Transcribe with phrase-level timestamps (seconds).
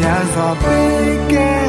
[0.00, 1.65] များစွာပေးကဲ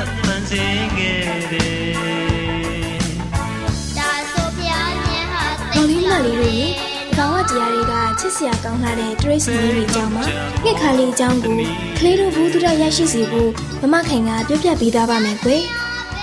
[0.00, 1.22] တ်ဖန်ဆင်းခဲ့
[1.52, 1.88] တယ်
[3.98, 6.58] ဒါဆိုဖျားမြတ်ဟာမောင်လေးမလေးတို့ရေ
[7.16, 10.24] ဘာဝတရားတွေကချစ်စရာကောင်းလာတဲ့တရိတ်စီလေးတွေအကြောင်းမှာ
[10.64, 11.54] ငှက်ခါလေးအကြောင်းကို
[11.98, 13.50] ကလေးတို့ဘူးသူရရရှိစေဖို့
[13.82, 15.62] မမခိုင်ကပြောပြပေးသားပါမယ်ကွယ်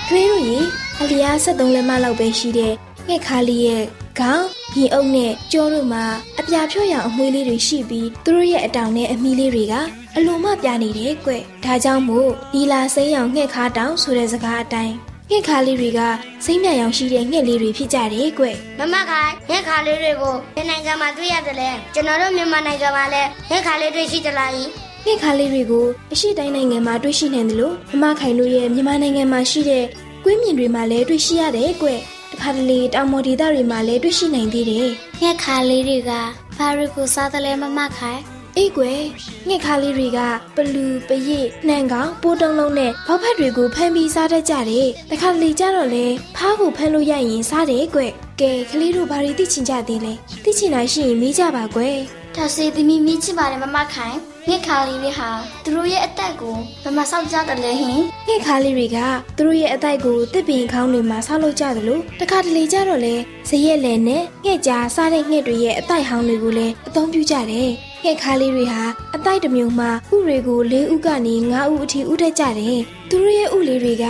[0.08, 0.58] ကလေးတို့ရေ
[1.00, 2.72] အလျား73လက်မလောက်ပဲရှိတဲ့
[3.08, 3.84] ငှက်ခါလေးရဲ့
[4.18, 6.04] ခေါင်းရင်အုပ်နဲ့ကြောတို့မှာ
[6.40, 9.74] အပြာဖြော့ရောင်အမွှေးလေးတွေရှိပြီးသူတို့ရဲ့အတောင်နဲ့အမီလေးတွေက
[10.18, 11.32] အလိုမပြနေတယ်ကွ
[11.64, 14.94] ဒါကြောင့်မို့ဒီလာစိမ်းရောင်ငှက်ခါတောင်ဆိုတဲ့စကားအတိုင်း
[15.30, 16.00] ငှက်ခါလေးတွေက
[16.44, 18.44] စိမ့်မြရောင်ရှိတဲ့ငှက်လေးတွေဖြစ်ကြတယ်ကွ
[18.78, 24.68] မမခိုင်ရက်ခါလေးတွေကိုဒီနိုင်ငံမှာတွေ့ရတယ်လေကျွန်တော်တို့မြန်မာနိုင်ငံမှာလည်းရက်ခါလေးတွေရှိကြလားယင်
[25.04, 29.84] ငှက်ခါလေးတွေကိုအရှိတိုင်းနိုင်ငံမှာတွေ့ရှိနိုင်တယ်လို့မမခိုင်တို့ရဲ့မြန်မာနိုင်ငံမှာရှိတဲ့
[30.24, 31.88] ကွင်းမြင်တွေမှာလည်းတွေ့ရှိရတယ်ကွ။
[32.32, 34.88] တခါတလေတောင်မော်ဒေသတွေမှာလည်းတွေ့ရှိနိုင်သေးတယ်
[35.20, 36.10] ငှက်ခါလေးတွေက
[36.56, 38.22] ဘာတွေကိုစားတယ်လဲမမခိုင်။
[38.58, 39.00] အေးကွယ်
[39.48, 40.18] ငှက်ခါလေးတွေက
[40.56, 46.06] ပလူပရစ်နှံကောင်ပိုးတုံးလုံးနဲ့ဘောက်ဖက်တွေကိုဖမ်းပြီးစားတတ်ကြတယ်။တခါတလေကျတော့လေ
[46.36, 48.00] ဖားကိုဖမ်းလို့ရရင်စားတယ်ကွ။
[48.40, 50.12] ကဲကလေးတို့ဘာတွေသိချင်ကြသေးလဲ။
[50.44, 51.96] သိချင်တာရှိရင်မေးကြပါကွယ်။
[52.36, 54.16] ဒါစေသမီးမိချစ်ပါတယ်မမခိုင်
[54.48, 55.28] ငှက်ခါလေးတွေဟာ
[55.64, 57.90] သူတို့ရဲ့အသက်ကိုဘယ်မှာစောင့်ကြတယ်လဲဟင်
[58.26, 58.98] ငှက်ခါလေးတွေက
[59.36, 63.14] သူတို့ရဲ့အတိုက်ကိုတစ်ပင်ခေါင်းတွေမှာဆောက်လုပ်ကြသလိုတခါတလေကြတော့လေ
[63.48, 67.70] ဇရက်လယ်နဲ့ငှက်ကြားစားတဲ့ငှက်တွေရဲ့အတိုက်ဟောင်းတွေကိုလည်းအသုံးပြုကြတယ်။
[68.06, 68.82] ငှက်ခါလေးတွေဟာ
[69.16, 72.78] အတိုက်တစ်မျိုးမှာဥတွေကို၄ဥကနေ၅ဥအထိဥတတ်ကြတယ်။
[73.10, 74.04] သူတို့ရဲ့ဥလေးတွေက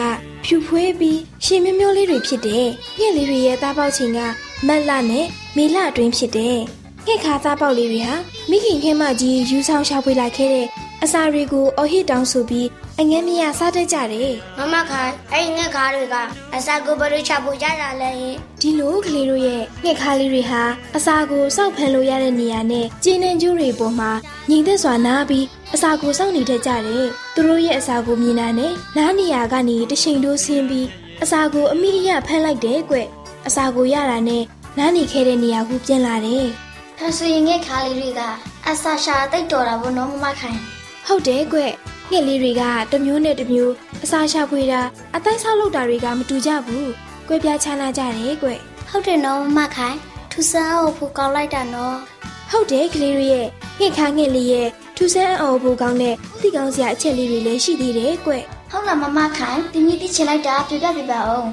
[0.44, 2.66] ဖြူဖွေးပြီးရှင်မြမျိုးလေးတွေဖြစ်တယ်။
[2.98, 4.20] ငှက်လေးတွေရဲ့သားပေါက်ချိန်က
[4.66, 5.26] မတ်လနဲ့
[5.56, 6.58] မေလအတွင်းဖြစ်တယ်။
[7.06, 8.14] ငှက်ခါသားပေါက်လေးတွေဟာ
[8.50, 10.66] မိခင်ခဲမကြီးယူဆောင်ရှာဖွေလာခဲ့တဲ့
[11.04, 12.68] အစာတွေကိုအဟစ်တောင်းဆိုပြီး
[13.00, 16.16] အငဲမရစားတတ်ကြတယ်မမခိုင်အဲ့ငှက်ခါတွေက
[16.56, 20.62] အစာကိုဘယ်လိုချဖို့ကြတာလဲဟင်ဒီလိုကလေးတို့ရဲ့ငှက်ခါလေးတွေဟာ
[20.96, 24.10] အစာကိုစောက်ဖန်လို့ရတဲ့နေရာနဲ့ကျင်းနှင်းကျိုးတွေပေါ်မှာ
[24.50, 30.86] ညီသက်စွာနားပြီးအစာကိုစောင့်နေတတ်ကြတယ်သူတို့ရဲ့အစာကိုမြင်တာနဲ့နားနေရာကနေတချိန်တိုးဆင်းပြီး
[31.22, 32.96] အစာကိုအမိအယဖမ်းလိုက်တယ်ကွ
[33.46, 34.42] အစာကိုရတာနဲ့
[34.78, 36.46] နားနေခဲ့တဲ့နေရာကိုပြန်လာတယ်
[36.98, 38.20] ဒါဆိုရင်ငှက်ခါလေးတွေက
[38.68, 40.60] အစာရှာတိတ်တော်တာဘောနော်မမခိုင်
[41.06, 41.58] ဟုတ်တယ်ကွ
[42.10, 42.62] ငှက်လေးတွေက
[42.92, 43.72] တစ်မျိုးနဲ့တစ်မျိုး
[44.04, 44.80] အစာရှာဖွေတာ
[45.16, 46.90] အတိုင်းဆောက်လုပ်တာတွေကမတူကြဘူး
[47.28, 48.48] ကွဲပြားခြားနားကြတယ်ကွ
[48.90, 49.96] ဟုတ်တယ်နော်မမခိုင်
[50.32, 51.96] ထူဆန်းအောင်ဖို့ကောင်းလိုက်တာနော်
[52.50, 53.46] ဟုတ်တယ်ကလေးတို့ရဲ့
[53.78, 58.32] ငှက်ခါငှက်လေးရဲ့ထူဆန်းအောင်ဖို့ကောင်းတဲ့သိကောင်းစရာအချက်လေးတွေလည်းရှိသေးတယ်ကွ
[58.70, 61.48] ဟုတ်လားမမခိုင်တင်းကြီးတိချင်လိုက်တာပြပြပြပါအောင်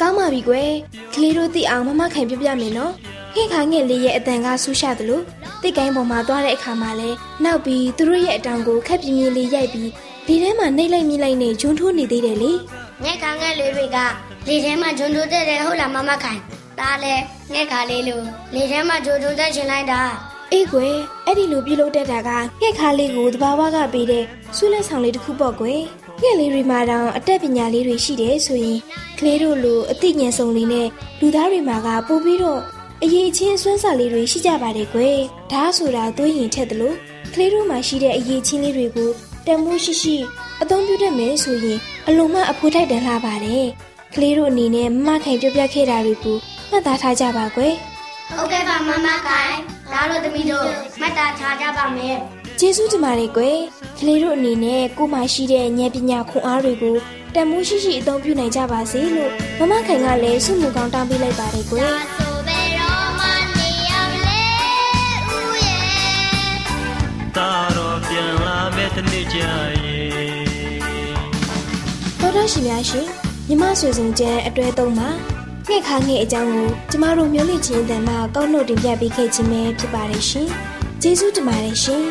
[0.00, 0.70] ကောင်းပါပြီကွယ်
[1.14, 2.92] ကလေးတို့သိအောင်မမခိုင်ပြပြမယ်နော်
[3.36, 5.22] ငှက်ခါငှက်လေးရဲ့အတန်ကဆူးရှသလိုတ
[5.62, 7.10] တစ်ကိုင်းပေါ်မှာသွားတဲ့အခါမှာလဲ
[7.44, 9.90] နောက်ပြီးသူတို့ရဲ့အတောင်ကိုခက်ပြင်းပြင်းလေးရိုက်ပြီး
[10.26, 12.52] ဒီထဲမှာနှိမ့်လိုက်မိလိုက်နဲ့ဂျွန်းထိုးနေသေးတယ်လေ
[13.02, 13.98] ငှက်ခါငှက်လေးတွေက
[14.48, 16.40] လေထဲမှာဂျွန်တိုးတဲ့တယ်ဟုတ်လားမမခိုင်
[16.80, 17.22] ဒါလည်း
[17.52, 20.00] ငှက်ခါလေးလို့လေထဲမှာဂျွန်တိုးတဲ့ရှင်လိုက်တာ
[20.52, 20.94] အေးကွယ်
[21.26, 24.24] အဲ့ဒီလိုပြုလုပ်တတ်တာကငှက်ခါလေးကိုတဘာဝကပေးတဲ့
[24.56, 25.80] ဆူလက်ဆောင်လေးတစ်ခုပေါ့ကွယ်
[26.20, 28.78] ငှက်လေးတွေမှာတောင်အတက်ပညာလေးတွေရှိတယ်ဆိုရင်
[29.18, 30.88] ကလေးတို့လိုအသိဉာဏ်စုံလေးနဲ့
[31.20, 32.60] လူသားတွေမှာကပို့ပြီးတော့
[33.02, 35.18] အရေးချင်းစွမ်းစာလေးတွေရှိကြပါတယ်ကွယ်
[35.52, 36.96] ဒါဆိုတာသွေးရင်ထက်တယ်လို့
[37.32, 39.10] ကလေးတို့မှာရှိတဲ့အရေးချင်းလေးတွေကို
[39.46, 40.16] တန်မိုးရှိရှိ
[40.62, 43.66] အသုံးပြုတတ်မယ်ဆိုရင်အလုံးမအဖိုးထိုက်တန်လှပါတယ်
[44.14, 46.36] ကလေးတို့အနေနဲ့မမခိုင်ပြပြခဲ့တာတွေကို
[46.70, 47.74] မှတ်သားထားကြပါကွယ်
[48.36, 49.54] ဟုတ်ကဲ့ပါမမခိုင်
[49.92, 50.68] ဒါလို့သမီးတို့
[51.00, 52.16] မှတ်သားထားကြပါမယ်
[52.58, 53.58] ကျေးဇူးတင်ပါတယ်ကွယ်
[53.98, 56.96] ကလေးတို့အနေနဲ့ကိုယ်မှရှိတဲ့ဉာဏ်ပညာခွန်အားတွေကို
[57.34, 61.94] တန်မိုးရှိရှိအသုံးပြုနိုင်ကြပါစေလို့မမခိုင်ကလည်းဆုမူကောင်းတောင်းပေးလိုက်ပါတယ်ကွယ်
[69.34, 69.64] ကြရဲ့
[72.20, 73.06] တော်တော်ရှင်များရှင်
[73.48, 75.08] မြမဆွေစုံကျန်းအတွဲသုံးမှာ
[75.66, 80.48] ငှက်ခါငှက်အကြောင်းကိုကျမတို့မျိုးလင့်ချင်းတန်မှကောက်နှုတ်တင်ပြပေးခဲ့ခြင်းပဲဖြစ်ပါတယ်ရှင်
[81.02, 82.02] ကျေးဇူးတင်ပါတယ်ရှင်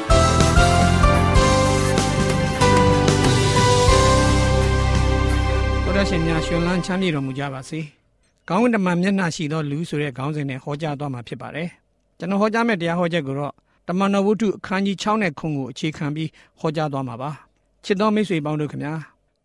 [5.83, 7.79] ဘုရားရှင်များရှင်လန်းချမ်းမြေတော်မူကြပါစေ။
[8.49, 11.67] ကောင်းကင်တမန်မျက်နှာရှိသောလူဆိုတဲ့ခေါင်းစဉ်နဲ့ဟောကြားသွားမှာဖြစ်ပါတယ်။
[12.19, 13.53] ကျွန်တော်ဟောကြားမယ့်တရားဟောချက်ကိုတော့
[13.88, 17.31] တမန်တော်ဝုဒ္ဓအခန်းကြီး6နဲ့ခုကိုအခြေခံပြီးဟောကြားသွားမှာပါ။
[17.85, 18.94] ချစ်တော်မိတ်ဆွေပေါင်းတို့ခင်ဗျာ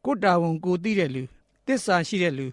[0.05, 1.23] ကိုတာဝန်ကိုသိတဲ့လူ
[1.67, 2.47] တစ္ဆာရှိတဲ့လူ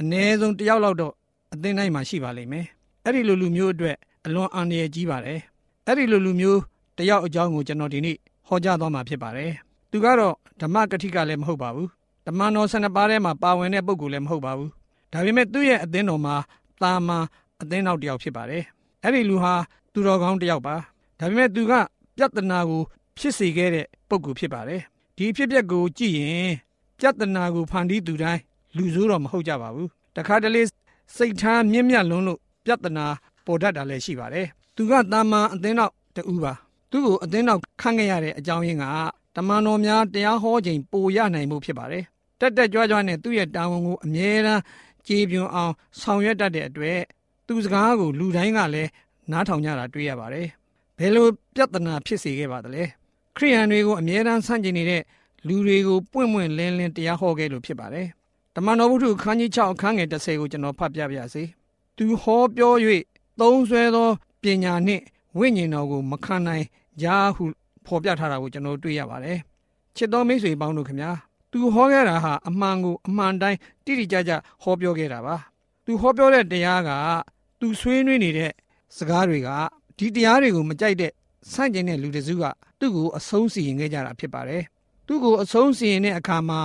[0.00, 1.12] အ ਨੇ ဆုံးတစ်ယောက်လောက်တော့
[1.52, 2.66] အသင်းတိုင်းမှာရှိပါလိမ့်မယ်။
[3.04, 3.96] အဲ့ဒီလိုလူမျိုးအတွက်
[4.26, 5.40] အလွန်အန္တရာယ်ကြီးပါတယ်။
[5.86, 6.60] အဲ့ဒီလိုလူမျိုး
[6.96, 8.16] တစ်ယောက်အကြောင်းကိုကျွန်တော်ဒီနေ့
[8.48, 9.50] ဟောကြားသွားမှာဖြစ်ပါတယ်။
[9.90, 11.88] သူကတော့ဓမ္မကတိကလည်းမဟုတ်ပါဘူး။
[12.26, 14.70] တမန်တော်ဆန္ဒပါးထဲမှာပါဝင်တဲ့ပုဂ္ဂိုလ်လည်းမဟုတ်ပါဘူး။
[15.12, 16.36] ဒါပေမဲ့သူ့ရဲ့အသင်းတော်မှာ
[16.82, 17.24] တာမန်
[17.60, 18.62] အသင်းတော်တစ်ယောက်ဖြစ်ပါတယ်။
[19.04, 19.54] အဲ့ဒီလူဟာ
[19.92, 20.76] သူတော်ကောင်းတစ်ယောက်ပါ။
[21.18, 21.72] ဒါပေမဲ့သူက
[22.16, 22.82] ပြဿနာကို
[23.18, 24.80] ဖြစ်စေခဲ့တဲ့ပုဂ္ဂိုလ်ဖြစ်ပါတယ်။
[25.16, 26.50] ဒီအဖြစ်အပျက်ကိုကြည့်ရင်
[26.98, 28.40] ပြဿနာကိုဖန်တီးသူတိုင်း
[28.76, 30.62] လူဆိုးတော့မဟုတ်ကြပါဘူး။တခါတလေ
[31.16, 33.06] စိတ်ထားမြင့်မြတ်လွန်းလို့ပြဿနာ
[33.46, 36.52] ပေါ်တတ်တာလည်းရှိပါတယ်။သူကတာမန်အသင်းတော်တူပါ။
[36.90, 38.84] သူ့ကိုအသင်းတော်ခန့်ခဲ့ရတဲ့အကြောင်းရင်းက
[39.36, 42.04] တမန်တော်များတရားဟောခြင်းပိုရနိုင်မှုဖြစ်ပါတယ်။
[42.40, 44.62] တက်တက်ကြွကြွနဲ့သူ့ရဲ့တာဝန်ကိုအမြဲတမ်း
[45.08, 47.00] ကြေပြွန်အောင်ဆောင်ရွက်တတ်တဲ့အတွက်
[47.46, 48.90] သူစကားကိုလူတိုင်းကလည်း
[49.30, 50.48] နားထောင်ကြတာတွေ့ရပါတယ်။
[50.98, 52.82] ဘယ်လိုပြဿနာဖြစ်စေခဲ့ပါသလဲ။
[53.36, 55.02] ခရိယန်တွေကိုအမြဲတမ်းဆန့်ကျင်နေတဲ့
[55.46, 58.06] လူတွေကိုပွင့်ပွင့်လင်းလင်းတရားဟောခဲ့လို့ဖြစ်ပါတယ်။
[58.54, 61.42] တမန်တော်ဝုဒ္ဓခန်းကြီး6အခန်းငယ်30ကိုကျွန်တော်ဖတ်ပြပါရစေ။
[61.96, 62.74] သူဟောပြော၍
[63.40, 64.08] သုံးဆွဲသော
[64.42, 65.02] ပညာနှင့်
[65.38, 66.64] ဝိညာဉ်တော်ကိုမခံနိုင်
[67.02, 67.06] ကြ
[67.36, 67.44] ဟု
[67.86, 69.38] ဖော်ပြထားတာကိုကျွန်တော်တွေ့ရပါတယ်။
[69.96, 71.10] ချစ်တော်မိတ်ဆွေပေါင်းတို့ခင်ဗျာ
[71.50, 75.36] သူဟောခဲ့တာဟာအမှန်ကိုအမှန်တိုင်းတိတိကျကျဟောပြောခဲ့တာပါ။
[75.84, 76.90] သူဟောပြောတဲ့တရားက
[77.60, 78.52] သူဆွေးနွေးနေတဲ့
[78.96, 79.48] စကားတွေက
[79.98, 81.12] ဒီတရားတွေကိုမကြိုက်တဲ့
[81.52, 82.44] ဆန့်ကျင်တဲ့လူတစုက
[82.78, 84.62] သူ့ကိုအဆုံးစီရင်ခဲ့ကြတာဖြစ်ပါတယ်။
[85.06, 86.60] သူ့ကိုအဆုံးစီရင်တဲ့အခါမှာ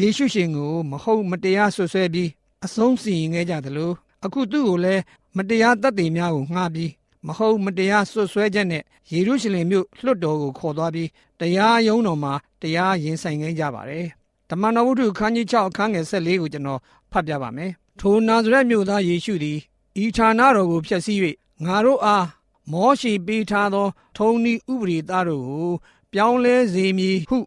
[0.00, 2.30] ယေရှုရှင်ကိုမဟုတ်မတရားဆွဆွဲပြီး
[2.64, 3.92] အဆုံးစီရင်ခဲ့ကြသလို
[4.24, 5.02] အခုသူ့ကိုလည်း
[5.36, 6.90] မတရားတတ်သိများကိုငှားပြီး
[7.26, 11.08] မဟုတ်မတရားဆွဆွဲချက်နဲ့ယေရုရှလင်မြို့လွှတ်တော်ကိုခေါ်သွားပြီး
[11.40, 14.06] တရားရုံးတော်မှာတရားရင်ဆိုင်ခဲ့ကြပါတယ်။
[14.50, 16.80] တမန်တော်ဝုဒ္ဓခန်းကြီး6အခန်းငယ်14ကိုကျွန်တော်
[17.12, 17.70] ဖတ်ပြပါမယ်။
[18.00, 19.58] ထိုနာဇရက်မြို့သားယေရှုသည်
[20.02, 21.18] ဤဌာနတော်ကိုဖျက်ဆီး၍
[21.64, 22.26] ငါတို့အား
[22.70, 25.70] မောရှိပေးထားသော ထုံဤဥပရိသတို့ကို
[26.12, 27.38] ပြောင်းလဲစေမည်ဟု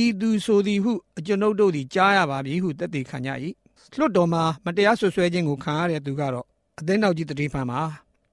[0.00, 3.30] ဤသူဆိုသည်ဟုအကျွန်ုပ်တို့သည်ကြားရပါပြီဟုတက်တည်ခံကြ၏။
[3.98, 6.46] လွှတ်တော်မှာမတရားဆွဆွဲခြင်းကိုခံရတဲ့သူကတော့
[6.78, 7.80] အသင်းတော်ကြီးတတိဖန်မှာ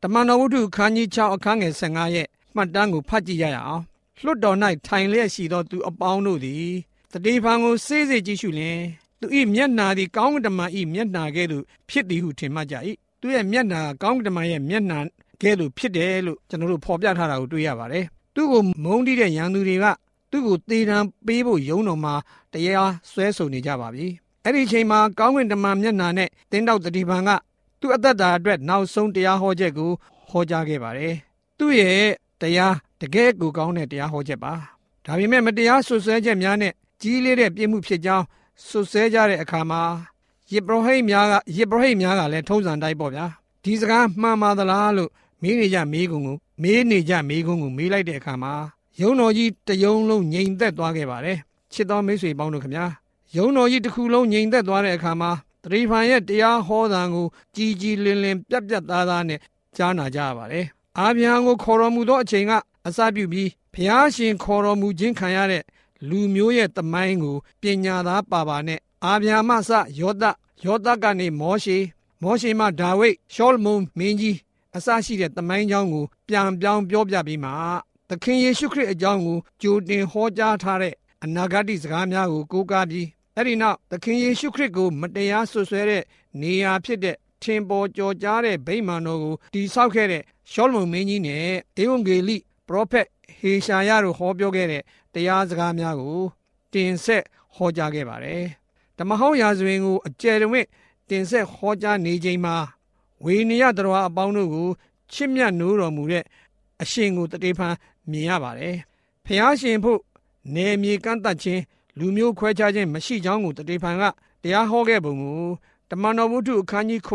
[0.01, 3.83] တမန်တော်ဝုဒ္ဓခန်းကြီး6အခန်းငယ်15ရဲ့မှတ်တမ်းကိုဖတ်ကြည့်ရအောင်
[4.23, 4.57] လွှတ်တော်၌
[4.87, 6.67] ထိုင်လျက်ရှိသောသူအပေါင်းတို့သည်
[7.13, 8.79] တတိဖန်ကိုစေးစေးကြည့်ရှုလင်
[9.19, 12.75] သူ၏မျက်နာသည်ကောင်းကင်တမန်၏မျက်နာကဲ့သို့ဖြစ်သည်ဟုထင်မှတ်ကြ၏
[13.21, 14.99] သူရဲ့မျက်နာကောင်းကင်တမန်ရဲ့မျက်နာ
[15.41, 18.05] ကဲ့သို့ဖြစ်တယ်လို့ကျွန်တော်တို့ဖော်ပြထားတာကိုတွေ့ရပါတယ်
[18.35, 19.85] သူ့ကိုမုန်းတီးတဲ့ရန်သူတွေက
[20.31, 22.13] သူ့ကိုတေတံပေးဖို့ယုံတော်မှာ
[22.53, 24.07] တရားဆွဲဆိုနေကြပါပြီ
[24.43, 27.29] အဲ့ဒီအချိန်မှာကောင်းကင်တမန်မျက်နာနဲ့တင်းတောက်တတိဖန်က
[27.79, 29.91] သူ့အသက်တာအတွက်နောက်ဆုံးတရားဟောချက်ကို
[30.29, 31.13] ဟောကြားခဲ့ပါတယ်။
[31.57, 32.05] သူ့ရဲ့
[32.41, 34.53] တရားတကယ်ကိုကောင်းတဲ့တရားဟောချက်ပါ။
[35.05, 38.25] ဒါပေမဲ့မတရားဆွဆွဲချက်များနဲ့ကြီးလေးတဲ့ပြစ်မှုဖြစ်ကြောင်း
[38.67, 39.81] ဆွဆွဲကြတဲ့အခါမှာ
[40.51, 43.25] ယေဘရဟိတ်များကယေဘရဟိတ်များကလည်းထုံးစံတိုင်းပေါ့ဗျာ။
[43.63, 45.09] ဒီစကားမှန်ပါသလားလို့
[45.41, 48.53] မေးနေကြမေးကုန်ကိုမေးနေကြမေးကုန်ကိုမေးလိုက်တဲ့အခါမှာ
[48.99, 51.37] ယုံတော်ကြီးတယုံလုံးငြိမ်သက်သွားခဲ့ပါတယ်။
[51.73, 52.85] ချစ်တော်မိတ်ဆွေပေါင်းတို့ခင်ဗျာ။
[53.37, 55.31] ယုံတော်ကြီးတစ်ခုလုံးငြိမ်သက်သွားတဲ့အခါမှာ
[55.63, 59.39] တရိဖန်ရဲ့တရားဟောတာကိုကြည်ကြည်လင်လင်ပြတ်ပြတ်သားသားနဲ့
[59.77, 60.65] ကြားနာကြရပါတယ်။
[60.99, 62.51] အာဗြဟံကိုခေါ်တော်မူသောအချိန်က
[62.87, 65.63] အစပြုပြီးဘုရားရှင်ခေါ်တော်မူခြင်းခံရတဲ့
[66.09, 70.23] လူမျိုးရဲ့တမိုင်းကိုပညာသားပါပါနဲ့အာဗြဟံမှစယောသ
[70.65, 71.77] ယောသကနေမောရှေ
[72.23, 74.37] မောရှေမှဒါဝိဒ်ရှောလမုန်မင်းကြီး
[74.75, 77.51] အစရှိတဲ့တမိုင်းကြောင်းကိုပြန်ပြောင်းပြောပြပြီးမှ
[78.09, 86.03] သခင်ယေရှုခရစ်အကြောင်းကိုကြိုတင်ဟောကြားထားတဲ့အနာဂတ်စကားများကိုကိုးကားပြီးအဲ့ဒီနောက်သခင်ယေရှုခရစ်ကိုမတရားဆွဆွဲတဲ့
[86.41, 91.45] နေရာဖြစ်တဲ့ထင်ပေါ်ကျော်ကြားတဲ့ဗိမာန်တော်ကိုတိဆောက်ခဲ့တဲ့ရှောလမုန်မင်းကြီးနဲ့
[91.81, 92.37] ဧဝံဂေလိ
[92.67, 93.07] ပရောဖက်
[93.39, 96.21] ဟေရှာယတို့ဟောပြောခဲ့တဲ့တရားစကားများကို
[96.73, 97.23] တင်ဆက်
[97.55, 98.43] ဟောကြားခဲ့ပါတယ်။
[98.97, 100.67] ဓမ္မဟောင်းရာဇဝင်ကိုအကျယ်တဝင့်
[101.09, 102.55] တင်ဆက်ဟောကြားနေချိန်မှာ
[103.25, 104.67] ဝေနယတော်အပေါင်းတို့ကို
[105.11, 106.23] ချစ်မြတ်နိုးတော်မူတဲ့
[106.81, 107.75] အရှင်ကိုတတေဖန်
[108.11, 108.75] မြင်ရပါတယ်။
[109.25, 109.99] ဖျားရှင်ဖို့
[110.55, 111.61] နေမြေကန့်တတ်ခြင်း
[111.99, 114.03] လူမျိုးခွဲခြားခြင်းမရှိကြောင်းကိုတတေဖန်က
[114.43, 115.47] တရားဟောခဲ့ပုံကို
[115.89, 117.09] တမန်တော်ဝုဒ္ဓအခန်းကြီး9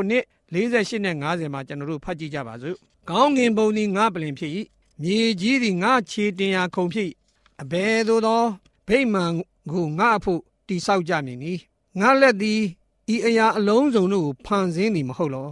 [0.54, 2.76] 48နဲ့50မှာကျွန်တော်တို့ဖတ်ကြည့်ကြပါစို့။
[3.10, 4.52] ကောင်းငင်ပုံသည်ငါပလင်ဖြစ်၏
[5.02, 7.10] မြေကြီးသည်ငါခြေတင်ရာခုံဖြစ်
[7.62, 8.42] အဘယ်သို့သော
[8.88, 9.32] ဗိမာန်
[9.72, 11.52] ကိုငါအဖို့တိဆောက်ကြမည်နီ
[12.00, 12.60] ငါလက်သည်
[13.14, 15.50] ဤအရာအလုံးစုံတို့ကိုဖန်ဆင်းသည်မဟုတ်လော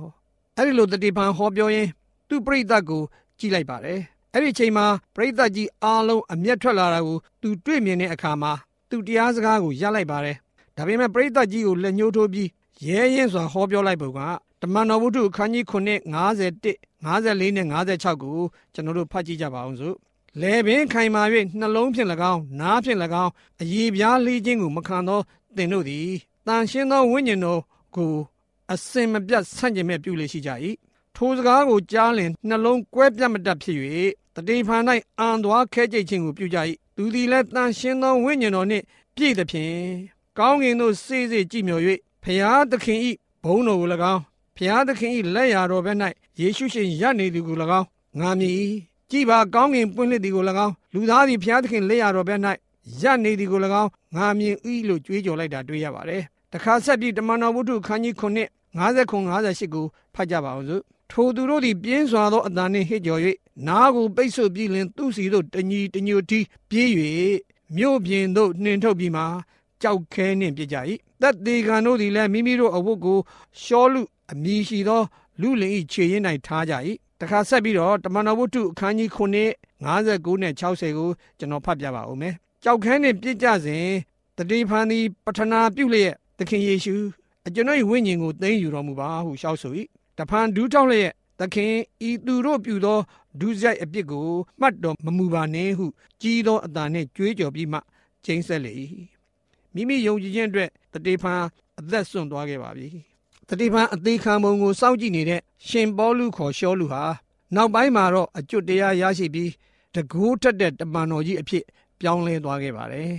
[0.56, 1.90] အဲ့ဒီလိုတတိပံဟောပြောရင်း
[2.28, 3.02] သူပြိဿတ်ကို
[3.38, 4.00] ကြည့်လိုက်ပါတယ်
[4.32, 8.52] အဲ့ဒီချိန်မှာပြိဿတ်ကြီးအားလုံးအမျက်ထွက်လာတာကိုသူတွေ့မြင်တဲ့အခါမှာ
[8.90, 10.36] သူတရားစကားကိုရလိုက်ပါတယ်
[10.76, 12.48] ဒါပေမဲ့ပြိဿတ်ကြီးကိုလက်ညှိုးထိုးပြီး
[12.86, 14.20] ရဲရင်စွာဟောပြောလိုက်ပုံက
[14.62, 18.40] တမန်တော်ဝုဒ္ဓအခန်းကြီး9 51 54နဲ့56ကို
[18.74, 19.96] ကျွန်တော်တို့ဖတ်ကြည့်ကြပါအောင်စို့
[20.40, 21.22] လေပင်ခိုင်မာ၍
[21.58, 25.20] နှလုံးဖြင့်၎င်းနားဖြင့်၎င်းအည်ပြားလေးခြင်းကိုမခံသော
[25.56, 26.08] သင်တို့သည်
[26.46, 27.60] တန်ရှင်းသောဝိညာဉ်တော်
[27.96, 28.12] ကို
[28.72, 30.50] အစင်မပြတ်ဆန့်ကျင်မဲ့ပြုလေရှိကြ၏
[31.16, 33.78] ထိုစကားကိုကြားလင်နှလုံးကွဲပြတ်မတတ်ဖြစ်၍
[34.34, 34.82] တတိဖန်၌
[35.18, 36.58] အံသွားခဲကြိတ်ခြင်းကိုပြုကြ၏
[36.96, 38.84] သူသည်လည်းတန်ရှင်းသောဝိညာဉ်တော်နှင့်
[39.16, 39.76] ပြည့်သဖြင့်
[40.38, 41.82] ကောင်းကင်သို့စေးစေးကြည်မြော်၍
[42.24, 42.98] ဖျားသခင်၏
[43.44, 44.22] ဘုန်းတော်ကို၎င်း
[44.56, 45.98] ဖျားသခင်၏လက်ရာတော်ဘက်၌
[46.40, 47.86] ယေရှုရှင်ရပ်နေသည်ကို၎င်း
[48.20, 48.58] ငါမြည်
[49.10, 52.40] ကြည်ပါကောင်းကင်ပွင့်လှစ်သည်ကို၎င်းလူသားသည်ဖျားသခင်လက်ရာတော်ဘက်၌
[53.02, 54.56] ရပ်နေသည်ကို၎င်းငါမြင်၏
[54.88, 56.22] လို့ကြွေးကြော်လိုက်တာတွေ့ရပါတယ်
[56.54, 58.22] တခါဆက်ပြီးတမန်တော်ဝုဒ္ဓခန်းကြီး9
[58.78, 59.00] 59
[59.32, 63.20] 58ကိုဖတ်ကြပါအောင်စို့ထိုသူတို့သည်ပြင်းစွာသောအတန်နှင့်ဟစ်ကြော်၍
[63.66, 66.90] နားကိုပိတ်ဆို့ပြီးလင်သူစီတို့တညီတညွတ်တီပြေး၍
[67.76, 69.24] မြို့ပြင်သို့နှင်ထုတ်ပြီးမှ
[69.82, 70.76] ကြောက်ခဲနှင့်ပြကြ၏
[71.20, 73.18] သက်သေးခံတို့သည်လည်းမိမိတို့အဝတ်ကို
[73.62, 75.02] ရှောလူအမည်ရှိသော
[75.40, 76.74] လူလင်၏ခြေရင်း၌ထားကြ၏
[77.20, 79.18] တခါဆက်ပြီးတော့တမန်တော်ဝုဒ္ဓအခန်းကြီး9
[79.84, 82.34] 59နဲ့60ကိုကျွန်တော်ဖတ်ပြပါဦးမယ်
[82.64, 83.86] ကြောက်ခဲနှင့်ပြစ်ကြစဉ်
[84.36, 86.94] တတိဖန်သည်ပထနာပြုလျက် သခင်ယေရှု
[87.46, 89.72] အကျွန်ုပ်၏ဝိညာဉ်ကိုသိမ်းယူတော်မူပါဟုလျှောက်ဆို၏
[90.18, 91.74] တဖန်ဒူးထောက်လျက်သခင်
[92.08, 92.98] ဤသူတို့ပြုသော
[93.40, 94.28] ဒုစရိုက်အပြစ်ကို
[94.60, 95.86] မှတ်တော်မမူပါနှင့်ဟု
[96.20, 97.78] ကြီးသောအတန်နှင့်ကြွေးကြော်ပြီးမှ
[98.24, 98.72] ကျိန်းဆက်လေ၏
[99.74, 101.42] မိမိယုံကြည်ခြင်းအတွက်တတိဖန်
[101.78, 102.88] အသက်ဆွန့်သွားခဲ့ပါပြီ
[103.48, 107.02] တတိဖန်အသေးခံပုံကိုစောင့်ကြည့်နေတဲ့ရှင်ပေါလုခေါ်ရှောလူဟာ
[107.54, 109.50] နောက်ပိုင်းမှာတော့အကျွတ်တရားရရှိပြီး
[109.94, 111.64] တကူးတက်တဲ့တမန်တော်ကြီးအဖြစ်
[112.00, 113.12] ပြောင်းလဲသွားခဲ့ပါတယ်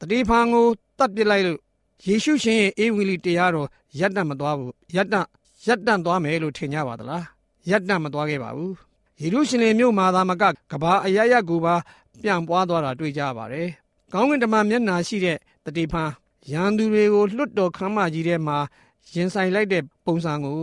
[0.00, 0.66] တတိဖန်ကို
[0.98, 1.60] တတ်ပစ်လိုက်လို့
[2.04, 3.68] ယေရှုရှင်ရဲ့အေဝံဂေလိတရားတော်
[4.00, 5.26] ရပ်တန့်မသွားဘူးရပ်တန့်
[5.66, 7.24] ရပ်တန့်သွားမယ်လို့ထင်ကြပါသလား
[7.70, 8.74] ရပ်တန့်မသွားခဲ့ပါဘူး
[9.20, 11.74] ယေရုရှလင်မြို့မှာသာမကကဘာအရရကိုပါ
[12.22, 13.68] ပြန့်ပွားသွားတာတွေ့ကြပါတယ်
[14.12, 16.10] ကောင်းကင်တမန်မျက်နာရှိတဲ့တတိဖန်
[16.52, 18.58] ရန်သူတွေကိုလွတ်တော်ခမ်းမကြီးထဲမှာ
[19.14, 20.60] ရင်ဆိုင်လိုက်တဲ့ပုံစံကို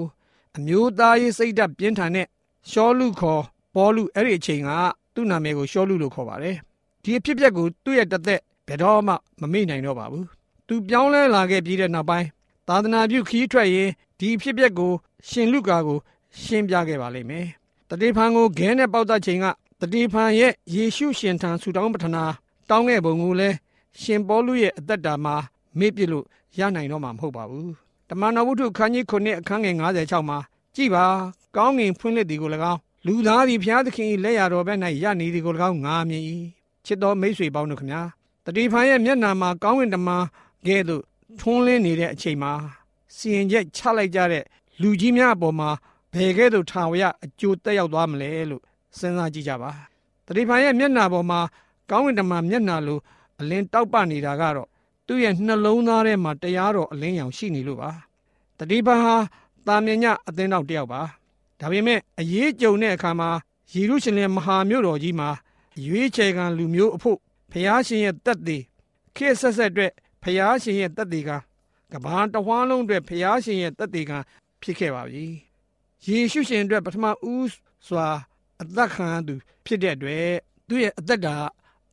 [0.57, 2.27] အမျိုးသားရေးစိတ်ဓာတ်ပြင်းထန်တဲ့
[2.71, 3.43] ရှောလူခေါ်
[3.75, 4.69] ပေါလုအဲ့ဒီအချိန်က
[5.13, 6.55] သူ့နာမည်ကိုရှောလူလို့ခေါ်ပါတယ်
[7.03, 10.25] ဒီအဖြစ်အပျက်ကိုသူ့ရဲ့တသက်ဘယ်တော့မှမမေ့နိုင်တော့ပါဘူး
[10.73, 12.27] သူပြောင်းလဲလာခဲ့ပြီးတဲ့နောက်ပိုင်း
[12.67, 13.89] သာသနာပြုခီးထွက်ရင်
[14.19, 14.91] ဒီဖြစ်ပျက်ကို
[15.29, 15.99] ရှင်လူကာကို
[16.41, 17.47] ရှင်းပြခဲ့ပါလိမ့်မယ်။
[17.89, 19.45] တတိဖန်ကိုဂဲနဲ့ပေါက်တဲ့ချိန်က
[19.81, 22.23] တတိဖန်ရဲ့ယေရှုရှင်ထံဆူတောင်းပထနာ
[22.69, 23.55] တောင်းခဲ့ပုံကိုလည်း
[24.01, 25.35] ရှင်ပေါလုရဲ့အသက်တာမှာ
[25.79, 26.25] မေ့ပြလို့
[26.59, 27.69] ရနိုင်တော့မှာမဟုတ်ပါဘူး။
[28.09, 30.39] တမန်တော်ဝုဒ္ဓခန်းကြီး9အခန်းငယ်56မှာ
[30.75, 31.05] ကြည်ပါ
[31.55, 36.23] ကောင်းငင်ဖွင့်လှစ်သည်ကို၎င်းလူသားသည်ဘုရားသခင်၏လက်ရတော်ဘက်၌ရနေသည်ကို၎င်းငါမြင်၏
[36.85, 38.01] ချစ်တော်မိတ်ဆွေပေါင်းတို့ခမညာ
[38.45, 40.23] တတိဖန်ရဲ့မျက်နာမှာကောင်းကင်တမန်
[40.67, 41.03] ကဲ့သို့
[41.39, 42.51] ထွန်းလင်းနေတဲ့အချိန်မှာ
[43.15, 44.43] စီရင်ချက်ချလိုက်ကြတဲ့
[44.81, 45.69] လူကြီးများအပေါ်မှာ
[46.13, 48.61] ဘယ်ကဲ့သို့ထာဝရအကျိုးတက်ရောက်သွားမလဲလို့
[48.97, 49.71] စဉ်းစားကြည့်ကြပါ
[50.25, 51.39] တတိဖန်ရဲ့မျက်နာပေါ်မှာ
[51.89, 52.99] ကောင်းကင်တမန်မျက်နာလို
[53.39, 54.69] အလင်းတောက်ပနေတာကတော့
[55.07, 57.91] သူ့ရဲ့နှလုံးသားထဲမှာတရားတော်အလင်းရောင်ရှိနေလို့ပါ
[58.57, 59.15] တတိဖန်ဟာ
[59.67, 61.01] တာမြညအသင်းတော်တယောက်ပါ
[61.59, 63.29] ဒါပေမဲ့အရေးကြုံတဲ့အခါမှာ
[63.73, 65.29] ယေရုရှလင်မဟာမြို့တော်ကြီးမှာ
[65.85, 67.17] ရွေးချယ်ခံလူမျိုးအဖို့
[67.51, 68.63] ဖျားရှင်ရဲ့တက်သေး
[69.15, 69.91] ခေတ်ဆက်ဆက်အတွက်
[70.23, 71.31] ဖျားရှင်ရဲ့တက်သေးက
[71.91, 74.11] ကဘာတဝန်းလုံးအတွက်ဖျားရှင်ရဲ့တက်သေးက
[74.61, 75.25] ဖြစ်ခဲ့ပါပြီ
[76.05, 77.49] ယေရှုရှင်အတွက်ပထမဦး
[77.87, 78.07] စွာ
[78.61, 79.33] အသက်ခံသူ
[79.65, 80.27] ဖြစ်တဲ့အတွက်
[80.67, 81.35] သူ့ရဲ့အသက်တာ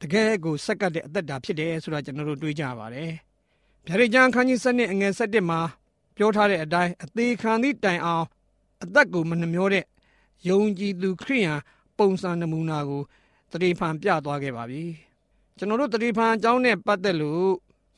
[0.01, 3.13] တကယ်ကိုစက္ကတ်တဲ့အသက်တာဖြစ်တယ်ဆိုတာကျွန်တော်တို့တွေးကြပါတယ်
[3.87, 5.61] ဗျာဒိတ်ကျမ်းခန်းကြီး7အငယ်7မှာ
[6.17, 8.25] ပြောထားတဲ့အတိုင်းအသေးခံသည့်တိုင်အောင်
[8.83, 9.85] အသက်ကိုမနှမျောတဲ့
[10.49, 11.61] ယုံကြည်သူခရိယန်
[11.99, 13.03] ပုံစံနမူနာကို
[13.53, 14.85] တတိဖန်ပြသွားခဲ့ပါပြီ
[15.57, 17.51] ကျွန်တော်တို့တတိဖန်အကြောင်းနဲ့ပတ်သက်လို့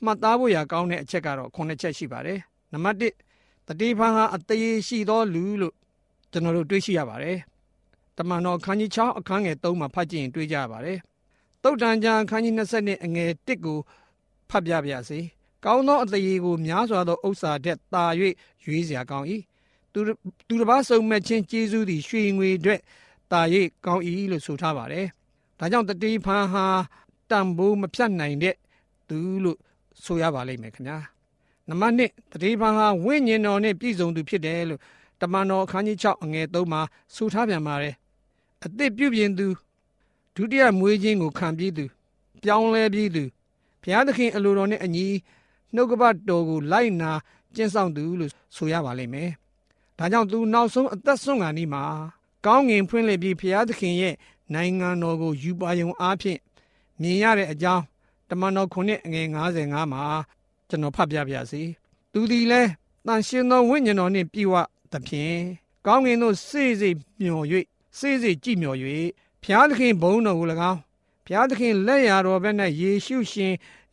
[0.04, 2.38] မှတ်သားဖို့ရကောင်းတဲ့အချက်ကတော့9ချက်ရှိပါတယ်။
[2.72, 5.74] နံပါတ်1တတိဖန်ဟာအသေးရှိသောလူလို့
[6.32, 7.38] ကျွန်တော်တို့တွေးရှိရပါတယ်။
[8.16, 10.98] တမန်တော်ခန်းကြီး6အခန်းငယ်3မှာဖတ်ကြည့်ရင်တွေးကြရပါတယ်။
[11.62, 13.78] တုတ်တန်ကြံခန်းကြီး20နဲ့အငယ်1ကို
[14.50, 15.18] ဖတ်ပြပါစေ။
[15.64, 18.04] ကောင်းသောအသေးကိုများစွာသောဥစ္စာထက်သာ၍
[18.64, 19.26] ရွေးစရာကောင်း၏။
[19.92, 20.00] သူ
[20.48, 22.80] သူတစ်ပါးစုံမဲ့ချင်းကျေးဇူးသည်ရွှေငွေအတွက်
[23.32, 23.40] သာ၍
[23.86, 25.06] ကောင်း၏လို့ဆိုထားပါတယ်။
[25.58, 26.64] ဒါကြောင့်တတိဖန်ဟာ
[27.30, 28.56] တန်ဖိုးမဖြတ်နိုင်တဲ့
[29.08, 29.58] သူလို့
[30.04, 30.98] ဆိုရပါလိမ့်မယ်ခင်ဗျာ။
[31.68, 34.80] နံပါတ်1တတိဖန်ဟာဝိညာဉ်တော်နဲ့ပြည့်စုံသူဖြစ်တယ်လို့
[35.20, 36.80] တမန်တော်အခန်းကြီး6အငယ်3မှာ
[37.14, 37.94] ဆိုထားပြန်ပါတယ်
[38.64, 39.46] အသစ်ပြုပြင်သူ
[40.34, 41.84] ဒုတိယမွေးခြင်းကိုခံပြီးသူ
[42.42, 43.24] ပြောင်းလဲပြီးသူ
[43.82, 45.06] ဘုရားသခင်အလိုတော်နဲ့အညီ
[45.74, 47.10] နှုတ်ကပတ်တော်ကိုလိုက်နာ
[47.54, 49.30] ကျင့်ဆောင်သူလို့ဆိုရပါလိမ့်မယ်
[49.98, 51.82] ဒါကြောင့်သူနောက်ဆုံးအသက်ဆုံးကနေမှာ
[52.46, 54.14] ကောင်းငင်ဖွင့်လှစ်ပြီးဘုရားသခင်ရဲ့
[54.54, 56.38] နိုင်ငံတော်ကိုယူပါယုံအားဖြင့်
[57.00, 57.82] မြင်ရတဲ့အကြောင်း
[58.32, 60.04] တမန်တော်ခုနှစ်အငယ်55မှာ
[60.68, 61.62] ကျွန်တော်ဖတ်ပြပါရစေ
[62.12, 62.62] သူဒီလဲ
[63.06, 64.54] တန်ရှင်သောဝိညာဉ်တော်နှင့်ပြည့်ဝ
[64.92, 65.36] သဖြင့်
[65.86, 67.46] ကောင်းကင်သို့စေ့စေ့မျှော်၍
[67.98, 68.78] စေ့စေ့ကြည်မျှော်၍
[69.42, 70.78] ဘုရားသခင်ဘုန်းတော်ကို၎င်း
[71.24, 73.52] ဘုရားသခင်လက်ရာတော်ဘက်၌ယေရှုရှင်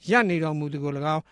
[0.10, 1.24] ရပ်နေတော်မူသူကို၎င်း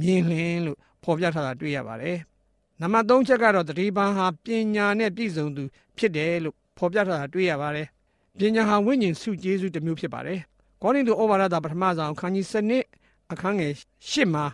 [0.00, 2.18] မြင်လင်းလို့ဖော်ပြထားတာတွေ့ရပါတယ်။
[2.80, 5.62] နံပါတ်3ချက်ကတော့တတိပံဟာပညာနဲ့ပြည့်စုံသူ
[5.96, 7.86] ဖြစ်တယ်လို့ဖော်ပြထားတာတွေ့ရပါတယ်။
[8.38, 10.40] ပညာဟာဝိညာဉ်စုကျေးဇူးတစ်မျိုးဖြစ်ပါတယ်။
[10.82, 12.46] ကောရိန္သုဩဝါဒတာပထမဆုံးအခန်းကြီး
[12.88, 13.72] 7အခန်းငယ်
[14.04, 14.44] 8မှာ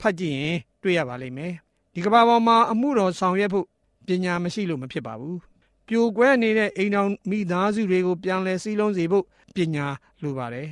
[0.00, 1.52] ဖတ်ကြည့်ရင်တွေ့ရပါလိမ့်မယ်။
[1.94, 3.66] ဒီကဘာပေါ်မှာအမှုတော်ဆောင်ရွက်ဖို့
[4.06, 5.38] ပညာမရှိလို့မဖြစ်ပါဘူး
[5.86, 9.24] ပြိုကွဲနေတဲ့အိမ်တော်မိသားစုတွေကိုပြန်လဲစည်းလုံးစေဖို့
[9.56, 9.86] ပညာ
[10.22, 10.68] လိုပါတယ်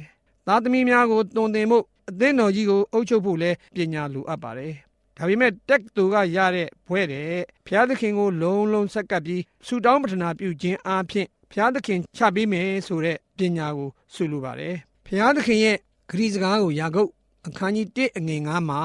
[0.46, 4.74] သားသမီးများကိုတုံသင်ဖို့အသင်းတော်ကြီးကိုအုပ်ချုပ်ဖို့လည်းပညာလိုအပ်ပါတယ်
[5.16, 7.26] ဒါပေမဲ့တက်တူကရတဲ့ဘွဲ့တဲ့
[7.66, 14.75] ဘုရားသခင်ကိုလုံးလုံးဆက်ကပ်ပြီးဆူတောင်းပတနာပြုခြင်းအပြင်ဘုရားသခင်ချပေးမယ်ဆိုတဲ့ပညာကို ဆုလိုပါတယ်
[15.07, 15.77] ဘုရားသခင်ရဲ့
[16.11, 17.11] ဂရီစကားကိုယာကုပ်
[17.47, 18.81] အခန်းကြီး1အငယ်9မှာ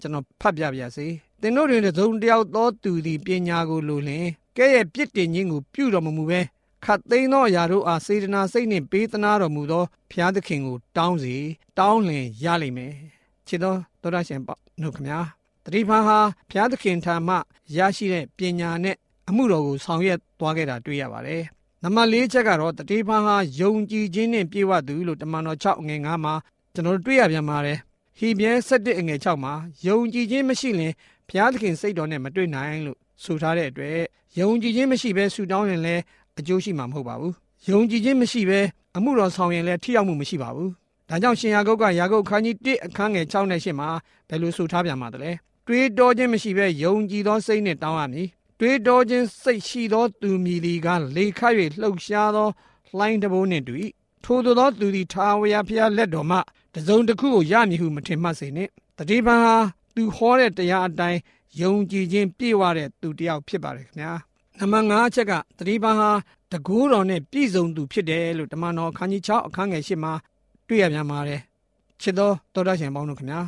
[0.00, 1.06] ကျွန်တော်ဖတ်ပြပါရစေ
[1.40, 6.40] သင်တို့တွင်သုံးတယောက်သောသူသည်ပညာကိုလိုလျင်ကဲ့ရဲ့ပြစ်တင်ခြင်းကိုပြုတော်မမူပဲ
[6.84, 11.36] ခတ်သိမ်းသောအရာတို့အားစေတနာစိတ်နှင့်ပေးသနာတော်မူသောဘုရားသခင်ကိုတောင်းစီ
[11.78, 12.92] တောင်းလင်ရလိမ့်မယ်
[13.46, 15.18] ချစ်တော်သောရရှင်ပေါ့နှုတ်ခမညာ
[15.64, 17.36] တတိဖန်ဟာဘုရားသခင်ထံမှ
[17.76, 18.96] ရရှိတဲ့ပညာနဲ့
[19.28, 21.42] အမှုတော်ကိုဆောင်ရွက်သွားခဲ့တာတွေ့ရပါတယ်
[21.86, 26.34] နံပါတ်၄ချက်ကတော့တတိဖန်ဟာယုံကြည်ခြင်းနဲ့ပြည့်ဝသူလို့တမန်တော်6ငယ်9မှာ
[26.74, 27.78] ကျွန်တော်တို့တွေ့ရပြန်ပါတယ်
[28.18, 29.54] ဟီပြဲ7အငယ်6မှာ
[29.86, 30.92] ယုံကြည်ခြင်းမရှိရင်
[31.28, 33.98] ဘုရားသခင်စိတ်တော်နဲ့မတွေ့နိုင်လို့ဆိုထားတဲ့အတွက်
[34.40, 36.02] ယုံကြည်ခြင်းမရှိဘဲဆူတောင်းရင်လည်း
[36.38, 37.32] အကျိုးရှိမှာမဟုတ်ပါဘူး။
[37.70, 38.60] ယုံကြည်ခြင်းမရှိဘဲ
[38.96, 40.70] အမှုတော်ဆောင်ရင်လည်းထိရောက်မှုမရှိပါဘူး။
[41.08, 43.88] ဒါကြောင့်ရှင်ယာကုတ်ကယာကုတ်ခန်းကြီး1အခန်းငယ်6နဲ့8မှာ
[44.28, 45.30] ဘယ်လိုဆိုထားပြန်ပါသလဲ။
[45.66, 52.48] တွေးတောခြင်းမရှိဘဲယုံကြည်သောစိတ်နဲ့တောင်းရမည်။ တွေးတောခြင်းစိတ်ရှိသောသူမည်ဒီကလေခတ်၍လှုပ်ရှားသော
[52.96, 53.74] လှိုင်းတဘိုးနှင့်တူ၏။
[54.24, 56.38] ထိုသောသူသည်ထာဝရဘုရားလက်တော်မှ
[56.74, 59.56] တစုံတစ်ခုကိုရမည်ဟုမထင်မှတ်စေနှင့်။တတိပံဟာ
[59.94, 61.20] သူဟောတဲ့တရားအတိုင်း
[61.60, 64.12] ယုံကြည်ခြင်းပြည့်ဝတဲ့သူတစ်ယောက်ဖြစ်ပါတယ်ခင်ဗျာ
[64.58, 66.10] နံပါတ်5အချက်ကတတိပံဟာ
[66.52, 70.12] တကူတော်နဲ့ပြည့်စုံသူဖြစ်တယ်လို့တမန်တော်အခန်းကြီး6အခန်းငယ်8မှာ
[70.68, 71.40] တွေ့ရပြန်ပါတယ်
[72.00, 73.40] ချစ်တော်တော်ရရှင်ပေါင်းတို့ခင်ဗျာ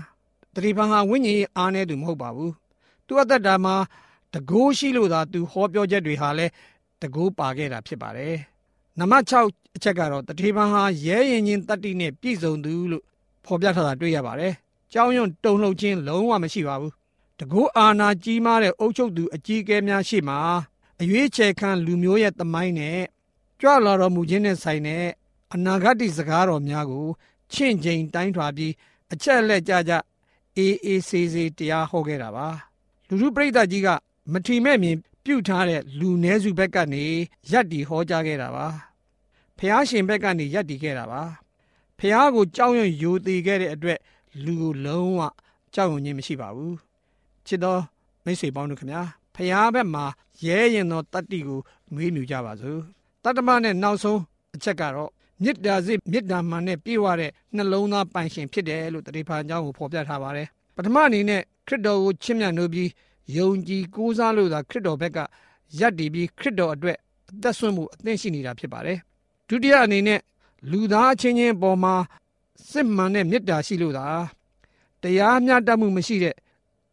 [0.55, 2.53] တတိပံဟာဝိညာဉ်ရေးအားနည်းသူမဟုတ်ပါဘူး
[3.07, 3.75] သူအသက်တာမှာ
[4.37, 6.53] တကူရှိလို့သာသူဟောပြောချက်တွေဟာလည်း
[7.03, 8.35] တကူပါခဲ့တာဖြစ်ပါတယ်
[8.99, 13.03] နံပါတ်6အချက်ကတော့တတိပံဟာရဲရင်ချင်းတတ္တိနဲ့ပြည့်စုံသူလို့
[13.45, 14.53] ဖော်ပြထားတာတွေ့ရပါတယ်
[14.93, 16.93] ကြောင်းရွံ့တုံလှုပ်ခြင်းလုံးဝမရှိပါဘူး
[17.41, 20.37] တကူအာနာကြီးမားတဲ့အုပ်ချုပ်သူအကြီးအကဲများရှိမှ
[21.01, 23.01] အရွေးချယ်ခံလူမျိုးရဲ့တမိုင်းနဲ့
[23.61, 25.05] ကြွလာတော်မူခြင်းနဲ့ဆိုင်တဲ့
[25.55, 27.07] အနာဂတ်စကားတော်များကို
[27.53, 28.73] ချင့်ချိန်တိုင်းထွာပြီး
[29.13, 29.93] အချက်လက်ကြကြ
[30.57, 32.49] အေးအေးဆေးဆေးတရားဟောခဲ့တာပါ
[33.09, 33.89] လူလူပြိဿကြီးက
[34.33, 37.05] မထီမဲ့မြင်ပြုတ်ထားတဲ့လူနည်းစုဘက်ကနေ
[37.51, 38.67] ရက်တီဟောကြားခဲ့တာပါ
[39.59, 41.23] ဖះရှင်ဘက်ကနေရက်တီခဲ့တာပါ
[41.99, 43.99] ဖះကိုကြောက်ရွံ့ယိုသေးခဲ့တဲ့အတွက်
[44.45, 45.21] လူကိုလုံးဝ
[45.75, 46.77] ကြောက်ရွံ့ခြင်းမရှိပါဘူး
[47.47, 47.81] ချစ်တော်
[48.25, 49.03] မိတ်ဆွေပေါင်းတို့ခင်ဗျာ
[49.35, 50.05] ဖျားဘက်မှာ
[50.45, 51.61] ရဲရင်သောတတ္တိကို
[51.93, 52.81] မွေးမြူကြပါစို့
[53.25, 54.21] တတ္တမနဲ့နောက်ဆုံး
[54.55, 55.11] အချက်ကတော့
[55.43, 62.89] မေတ္တာစိတ်မေတ္တာမှန်နဲ့ပြည့်ဝတဲ့နှလုံးသားပိုင်ရှင်ဖြစ်တယ်လို့တတိဖန်အကြောင်းကိုဖော်ပြထားပါတယ်ပထမအနေနဲ့ခရစ်တော်ကိုချစ်မြတ်လို့ပြီး
[63.37, 65.19] ယုံကြည်ကိုးစားလို့သာခရစ်တော်ဘက်က
[65.79, 66.99] ယက်တည်ပြီးခရစ်တော်အတွက်
[67.31, 68.99] အသက်ဆွမ်းမှုအသင့်ရှိနေတာဖြစ်ပါတယ်
[69.49, 70.21] ဒုတိယအနေနဲ့
[70.71, 71.95] လူသားချင်းချင်းပေါ်မှာ
[72.71, 74.07] စစ်မှန်တဲ့မေတ္တာရှိလို့သာ
[75.03, 76.35] တရားမျှတမှုမရှိတဲ့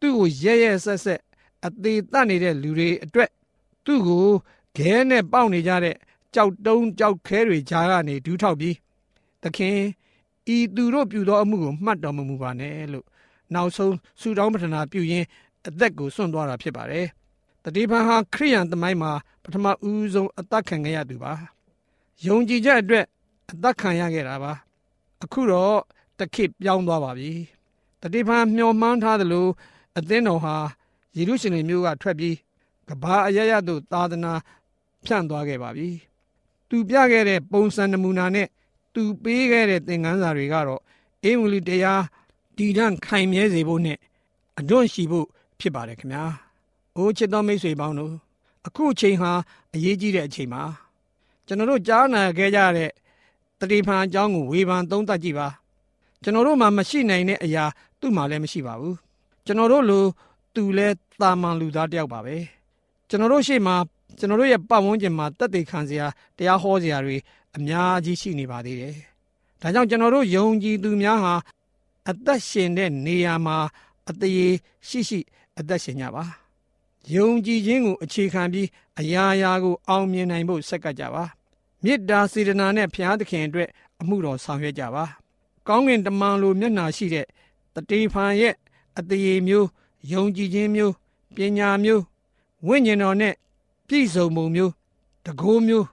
[0.00, 1.20] သူ့ကိုရဲရဲဆက်ဆက်
[1.66, 3.30] အသေးတတ်နေတဲ့လူတွေအတွက်
[3.84, 4.26] သူ့ကို
[4.76, 5.96] ခဲနဲ့ပေါက်နေကြတဲ့
[6.34, 8.76] ကြောက်တုံးကြောက်ခဲတွေကြားကနေဒူးထောက်ပြီး
[9.42, 9.78] သခင်
[10.54, 13.06] ဤသူတို့ပြုသောအမှုကိုမှတ်တော်မမူပါနဲ့လို့
[13.54, 15.26] နောက်ဆုံးဆုတောင်းပတနာပြုရင်း
[15.66, 17.06] အသက်ကိုစွန့်သွားတာဖြစ်ပါတယ်
[17.64, 21.32] တတိပံဟာခရိယန်သမိုင်းမှာပထမဦးဆုံးအသက်ခံခဲ့ရသူပါ
[22.26, 23.06] ယုံကြည်ချက်အတွက်
[23.50, 24.52] အသက်ခံရခဲ့တာပါ
[25.22, 25.78] အခုတော့
[26.18, 27.32] တခိပြောင်းသွားပါပြီ
[28.02, 29.46] တတိပံမျှော်မှန်းထားသလို
[29.98, 30.56] အသင်းတော်ဟာ
[31.16, 32.36] ယေရုရှလင်မြို့ကထွက်ပြီး
[32.88, 34.32] ကဘာအရရသို့သာသနာ
[35.04, 35.88] ဖြန့်သွားခဲ့ပါပြီ
[36.68, 38.48] သူပြခဲ့တဲ့ပုံစံနမူနာနဲ့
[38.94, 40.80] သူပေးခဲ့တဲ့သင်ခန်းစာတွေကတော့
[41.24, 42.02] အေးမူလီတရား
[42.56, 43.98] တည်တံ့ခိုင်မြဲစေဖို့နဲ့
[44.58, 45.26] အတွန့်ရှိဖို့
[45.58, 46.24] ဖြစ်ပါတယ်ခင်ဗျာ။
[46.96, 48.14] အိုးချစ်တော်မိတ်ဆွေပေါင်းတို့
[48.66, 49.32] အခုအချိန်ဟာ
[49.74, 50.62] အရေးကြီးတဲ့အချိန်ပါ
[51.46, 52.90] ကျွန်တော်တို့ကြားနာခဲ့ကြတဲ့
[53.60, 55.48] တတိဖန်အကြောင်းကိုဝေဖန်သုံးသပ်ကြည့်ပါ
[56.22, 57.64] ကျွန်တော်တို့မှာမရှိနိုင်တဲ့အရာ
[58.00, 58.96] သူ့မှာလည်းမရှိပါဘူး
[59.44, 60.04] ကျွန်တော်တို့လို
[60.54, 62.36] သူလည်းတာမန်လူသားတယောက်ပါပဲ
[63.08, 63.76] ကျွန်တော်တို့ရှေ့မှာ
[64.18, 67.16] ကျွန်တော်တို့ရဲ့ပတ်ဝန်းကျင်မှာတက်တေခံစရာတရားဟောစရာတွေ
[67.56, 68.94] အများကြီးရှိနေပါသေးတယ်
[69.60, 71.34] ဒါကြောင့်ကျွန်တော်တို့ယုံကြည်သူများဟာ
[72.10, 73.56] အသက်ရှင်တဲ့နေရာမှာ
[74.08, 74.52] အသေး
[74.88, 75.18] ရှိရှိ
[75.58, 76.24] အသက်ရှင်ကြပါ
[77.14, 78.68] ယုံကြည်ခြင်းကိုအခြေခံပြီး
[79.00, 81.24] အရာရာကိုအောင်မြင်နိုင်ဖို့ဆက်ကပ်ကြပါ
[81.84, 83.68] မေတ္တာစေတနာနဲ့ဘုရားသခင်အတွက်
[84.00, 85.04] အမှုတော်ဆောင်ရွက်ကြပါ
[85.68, 87.26] ကောင်းကင်တမန်လိုမျက်နာရှိတဲ့
[87.74, 88.54] တတိဖန်ရဲ့
[88.98, 89.68] အသေးမျိုး
[90.12, 90.94] ယုံကြည်ခြင်းမျိုး
[91.34, 92.02] ပညာမျိုး
[92.66, 93.34] ဝိညာဉ်တော်နဲ့
[93.88, 94.72] ပြည့်စုံမှုမျိုး
[95.26, 95.86] တကိုးမျိုး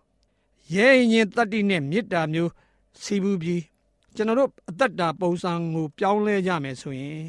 [0.74, 2.52] ရဲရင်တတ္တိနဲ့မေတ္တာမျိုး
[3.02, 3.64] စီဘူးပြီး
[4.16, 7.22] ကျွန်တော်တို့အသက်တာပုံစံကိုပြောင်းလဲကြမယ်ဆိုရင်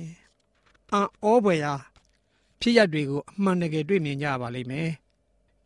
[0.92, 1.74] အံ့ဩဖွယ်ရာ
[2.62, 4.88] ဖြစ်ရပ်တွေကိုအမှန်တကယ်တွေ့မြင်ကြပါလိမ့်မယ်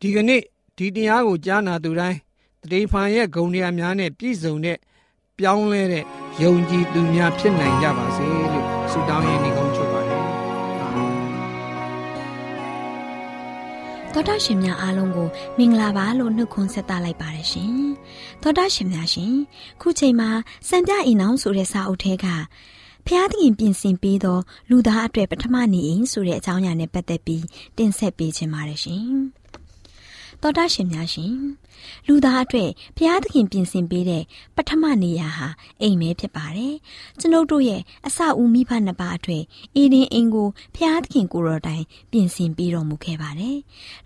[0.01, 0.41] ဒီကနေ့
[0.77, 2.17] ဒီတရားကိုကြားနာသူတိုင်း
[2.61, 4.77] တတိဖန်ရဲ့ဂုဏ်တရားများနဲ့ပြည့်စုံတဲ့
[5.37, 6.03] ပြောင်းလဲတဲ့
[6.43, 10.23] ယုံကြည်သူများဖြစ်နိုင်ကြပါစေလို့ဆုတောင်းရင်းနေကောင်းချုပ်ပါတယ်
[14.13, 17.73] သောတာရှင်များအားလုံးကိုမင်္ဂလာပါလို့နှုတ်ခွန်းဆက်သလိုက်ပါတယ်ရှင်
[18.41, 19.33] သောတာရှင်များရှင်
[19.81, 20.29] ခုချိန်မှာ
[20.67, 22.25] စံပြအိမ်အောင်ဆိုတဲ့စာအုပ်ထဲက
[23.11, 24.37] ဖျားသခင်ပြင်ဆင်ပေးသော
[24.69, 27.45] လူသားအတွက်ပထမနေအိမ်ဆိုတဲ့အကြောင်းအရာနဲ့ပတ်သက်ပြီး
[27.77, 29.05] တင်ဆက်ပေးခြင်းပါတယ်ရှင်
[30.41, 31.33] တော်တာရှင်များရှင်
[32.07, 34.23] လူသားအတွက်ဘုရားသခင်ပြင်ဆင်ပေးတဲ့
[34.55, 35.47] ပထမနေရာဟာ
[35.81, 36.75] အိမ်ပဲဖြစ်ပါတယ်
[37.19, 39.43] ကျွန်ုပ်တို့ရဲ့အစအဦးမိဘနှစ်ပါးအတွက်
[39.75, 43.57] အေဒင်အိမ်ကိုဘုရားသခင်ကိုတော်တိုင်ပြင်ဆင်ပေးတော်မူခဲ့ပါတယ်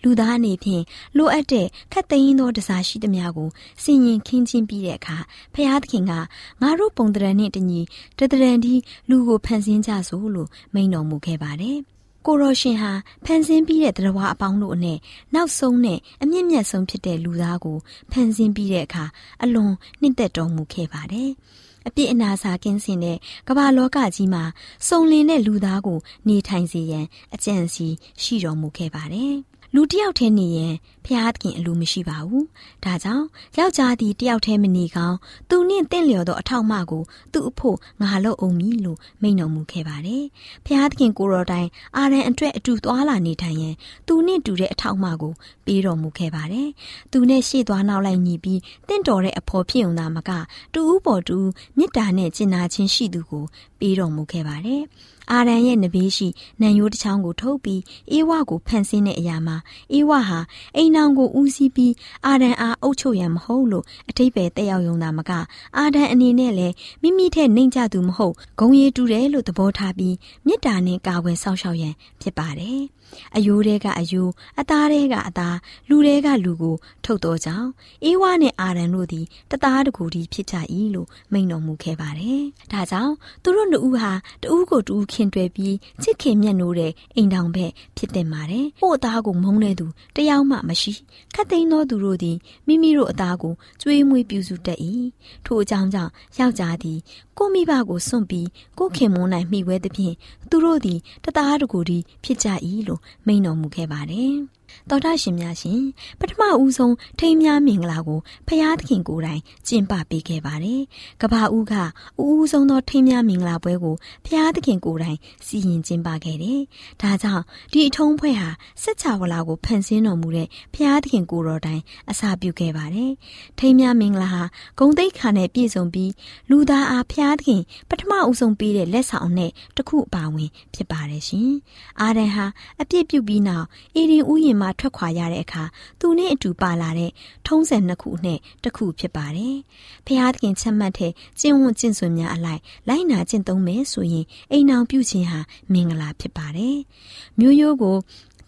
[0.03, 0.83] လူသားအနေဖြင့်
[1.17, 3.49] လိုအပ်တဲ့ခတ်သိမ်းသောတစားရှိသမျှကို
[3.83, 5.17] စင်ရင်ခင်းချင်းပြီးတဲ့အခါ
[5.53, 6.13] ဘုရားသခင်က
[6.61, 7.81] ငါတို့ပုံတရံနဲ့တညီ
[8.17, 8.73] တတရံဒီ
[9.09, 11.79] လူကိုဖန်ဆင်းကြစို့လို့မိန်တော်မူခဲ့ပါတယ်
[12.25, 12.91] ကိုရောရှင်ဟာ
[13.25, 14.97] ဖန်ဆင်းပြီးတဲ့တရားအပေါင်းတို့နဲ့
[15.33, 17.77] နောက်ဆုံးနဲ့အမြင့်မြတ်ဆုံးဖြစ်တဲ့လူသားကို
[18.11, 19.05] ဖန်ဆင်းပြီးတဲ့အခါ
[19.43, 21.29] အလွန်နှစ်သက်တော်မူခဲ့ပါတယ်။
[21.87, 24.43] အပြစ်အနာစာကင်းစင်တဲ့ကမ္ဘာလောကကြီးမှာ
[24.87, 27.87] စုံလင်တဲ့လူသားကို နေထိုင်စေရန်အကြံစီ
[28.21, 29.35] ရှိတော်မူခဲ့ပါတယ်။
[29.75, 30.73] လူတယောက်တည်းနေရင်
[31.05, 32.45] ဖျားသခင်အလိုမရှိပါဘူး။
[32.83, 33.25] ဒါကြောင့်
[33.57, 35.17] ယောက်ျားသည်တယောက်တည်းမနေကောင်း
[35.49, 37.03] သူနှင့်တင့်လျော်သောအထောက်အမကို
[37.33, 40.23] သူ့အဖို့ငါလုပ်အောင်မည်လို့မိန့်တော်မူခဲ့ပါတယ်။
[40.65, 43.75] ဖျားသခင်ကိုတော်တိုင်အာရန်အတွက်အတူသွားလာနေထိုင်ရင်
[44.07, 45.33] သူနှင့်တူတဲ့အထောက်အမကို
[45.65, 46.69] ပေးတော်မူခဲ့ပါတယ်။
[47.11, 50.31] သူနဲ့ရှေ့သွားနောက်လိုက်ညီပြီးတင့်တော်တဲ့အဖော်ဖြစ်ုံသာမက
[50.73, 51.37] တူဦးပေါ်တူ
[51.77, 53.43] မေတ္တာနဲ့ကျင်နာခြင်းရှိသူကို
[53.79, 54.83] ပေးတော်မူခဲ့ပါတယ်။
[55.31, 56.27] အာရန်ရဲ့နဘေးရှိ
[56.61, 59.57] နံရိုးတစ်ချောင်းကိုထုတ်ပြီးအေဝါကိုဖန်ဆင်းတဲ့အရာမှာ
[59.93, 60.39] အေဝါဟာ
[60.75, 61.93] အိမ်နောင်ကိုဦးစီးပြီး
[62.25, 65.31] အာရန်အားအုပ်ချုပ်ရန်မဟုတ်လို့အထိပ္ပယ်တက်ရောက်ယုံတာမက
[65.77, 70.15] အာရန်အနေနဲ့လည်းမိမိထက်နှိမ်ကြသူမဟုတ်ဂုံရည်တူတယ်လို့သဘောထားပြီး
[70.45, 72.81] မေတ္တာနဲ့ကာဝယ်စောင့်ရှောက်ရန်ဖြစ်ပါတယ်။
[73.35, 75.57] အယိုးတဲကအယိုးအသားတဲကအသား
[75.89, 77.69] လူတဲကလူကို ထုတ်တော်ကြောင်း
[78.03, 80.55] အေးဝါနဲ့အာရန်တို့သည်တသားတကူတည်းဖြစ်ကြ၏
[80.95, 84.11] လို့မိန့်တော်မူခဲ့ပါတယ်။ဒါကြောင့်သူတို့နှစ်ဦးဟာ
[84.43, 90.93] တဦးကိုတူခင်တွယ်ပြီးချစ်ခင်မြတ်နိုးတဲ့အိမ်တောင်ဘက်ဖြစ်တင်ပါတယ်။ဟို့အသားကိုမုန်းတဲ့သူတယောက်မှမရှိ
[91.35, 94.79] ခတ်သိမ်းသောသူတို့သည်မိမိတို့အသားကိုကျွေးမွေးပြုစုတတ်၏။
[95.45, 96.99] ထို့အကြောင်းကြောင့်ယောက်ျားသည်
[97.37, 98.47] ကိုမိဘကိုစွန့်ပြီး
[98.79, 100.15] ကိုခင်မွန်းနိုင်မိဝဲသဖြင့်
[100.49, 102.47] သူတို့သည်တသားတကူတည်းဖြစ်ကြ၏
[102.87, 104.33] လို့မိန်တော်မူခဲ့ပါတယ်။
[104.89, 105.81] တော်တာရှင်များရှင်
[106.19, 110.81] ပထမဦးဆုံးထိမ်းများမင်္ဂလာကိုဖရာသခင်ကိုယ်တိုင်ကျင်းပပေးခဲ့ပါတယ်။
[111.21, 111.73] ကဘာဦးက
[112.21, 116.59] ဦးဦးဆုံးသောထိမ်းများမင်္ဂလာပွဲကိုဖရာသခင်ကိုယ်တိုင်စီရင်ကျင်းပခဲ့တယ်။
[117.01, 118.49] ဒါကြောင့်ဒီအထုံးဖွဲ့ဟာ
[118.83, 121.81] စัจ java လာကိုဖန်ဆင်းတော်မူတဲ့ဖရာသခင်ကိုယ်တော်တိုင်
[122.11, 123.11] အစာပြုခဲ့ပါတယ်။
[123.59, 124.43] ထိမ်းများမင်္ဂလာဟာ
[124.79, 126.11] ဂုံတိတ်ခါနဲ့ပြည့်စုံပြီး
[126.49, 131.51] လူသားအားဖရာသခင်ပထမဦးဆုံးပေးတဲ့လက်ဆောင်နဲ့တခုအပါဝင်ဖြစ်ပါတယ်ရှင်။
[132.01, 132.45] အာရန်ဟာ
[132.81, 135.63] အပြစ်ပြုပြီးနောက်အေရင်ဥယျာဉ်မှထွက်ခွာရတဲ့အခါ
[135.99, 137.11] သူနဲ့အတူပါလာတဲ့
[137.47, 139.55] ထုံးစံနှစ်ခုနဲ့တစ်ခုဖြစ်ပါတယ်။
[140.05, 145.39] ဖျားသခင်ချက်မှတ်တဲ့ကျင့်ဝတ်ကျင့်စွန်များအလိုက်လိုက်နာကျင့်သုံးမယ်ဆိုရင်အိမ်အောင်ပြုခြင်းဟာ
[145.73, 146.77] မင်္ဂလာဖြစ်ပါတယ်။
[147.39, 147.97] မျိုးရိုးကို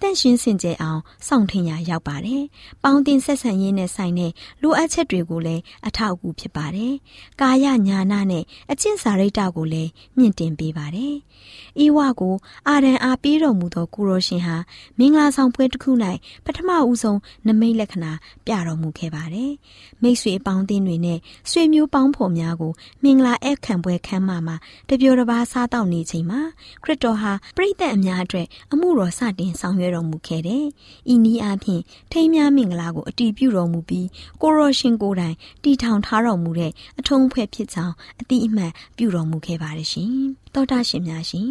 [0.04, 2.44] တန့်ရှင်းစင်ကြယ်အောင်စောင့်ထင်ရရောက်ပါတယ်။
[2.84, 6.94] ပေါင်းတင်ဆက်ဆံရေးနဲ့ဆိုင်တဲ့လိုအပ်ချက်တွေကိုလည်းအထောက်အကူဖြစ်ပါတယ်။
[7.42, 11.16] ကာယညာနာနဲ့အကျင့်စာရိတ္တကိုလည်းမြင့်တင်ပေးပါတယ်။
[11.84, 12.36] ဤဝကို
[12.68, 14.56] အာရန်အားပေးတော်မူသောကိုရောရှင်ဟာ
[15.00, 15.92] မင်္ဂလာဆောင်ပွဲတစ်ခု၌
[16.46, 18.12] ပထမဦးဆုံးနမိတ်လက္ခဏာ
[18.46, 19.52] ပြတော်မူခဲ့ပါတယ်။
[20.02, 21.20] မိတ်ဆွေပေါင်းတင်တွေနဲ့
[21.52, 24.56] ဆွေမျိုးပေါင်းဖော်များကိုမင်္ဂလာဧခံပွဲခမ်းမမှာ
[24.90, 26.42] တပြိုတစ်ပါးစားတောက်နေချိန်မှာ
[26.84, 30.66] ခရစ်တော်ဟာပရိသတ်အများအတွက်အမှုတော်စတင်ဆောင်ရွက်တော်မူခဲ့တယ်။
[31.14, 34.08] ဤနည်းအားဖြင့်ထိမ်းများမင်္ဂလာကိုအတီးပြုတော်မူပြီး
[34.42, 40.14] ကိုရောရှင်ကိုယ်တိုင်တီထောင်ထားတော်မူတဲ့အထုံးဖွဲ့ဖြစ်ကြောင်းအတိအမှန်ပြုတော်မူခဲ့ပါတယ်ရှင်။
[40.56, 41.50] တောတာရှင်များရှင်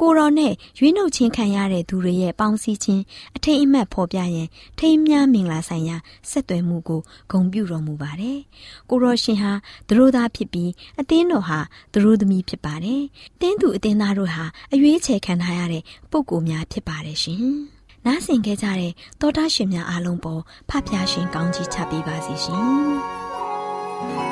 [0.00, 3.02] ကိုရောနဲ့ရွေးနှုတ်ချင်းခံရတဲ့သူတွေရဲ့ပေါင်းစည်းခြင်း
[3.36, 5.96] အထိမ်းအမှတ်ဖော်ပြရင်ထိမ်းများမင်္ဂလာဆိုင်ရာ
[6.30, 8.38] ဆက်သွယ်မှုကိုဂုဏ်ပြုတော်မူပါတယ်။
[8.90, 9.52] ကိုရောရှင်ဟာ
[9.88, 11.58] သူတို့သားဖြစ်ပြီးအသင်းတော်ဟာ
[11.92, 13.02] သူတို့သမီးဖြစ်ပါတယ်။
[13.40, 17.46] တင်းသူအသင်းသားတို့ဟာအရွေးချယ်ခံထားရတဲ့ပုဂ္ဂိုလ်များဖြစ်ပါတယ်ရှင်။
[18.06, 20.40] နားဆင်ခဲ့ကြတဲ့တောတာရှင်များအားလုံးပေါ်
[20.70, 22.64] ဖဖျားရှင်ကောင်းကြီးချပေးပါစီရှင်